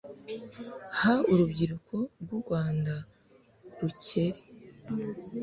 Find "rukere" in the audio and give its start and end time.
3.79-4.41